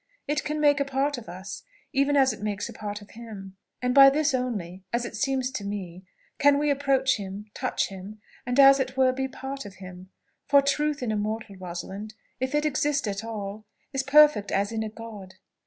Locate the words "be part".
9.13-9.63